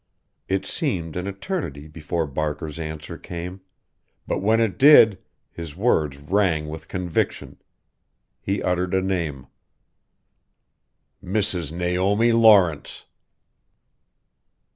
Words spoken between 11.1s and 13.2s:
"Mrs. Naomi Lawrence!"